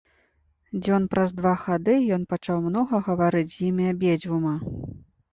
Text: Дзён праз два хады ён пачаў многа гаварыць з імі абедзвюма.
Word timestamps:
Дзён 0.85 1.03
праз 1.15 1.33
два 1.39 1.51
хады 1.65 1.93
ён 2.15 2.23
пачаў 2.31 2.57
многа 2.69 3.01
гаварыць 3.09 3.51
з 3.51 3.61
імі 3.67 3.85
абедзвюма. 3.91 4.55